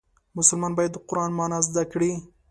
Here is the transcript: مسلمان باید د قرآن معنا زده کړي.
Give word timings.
مسلمان 0.37 0.71
باید 0.77 0.91
د 0.93 0.97
قرآن 1.09 1.31
معنا 1.39 1.59
زده 1.67 1.83
کړي. 1.91 2.11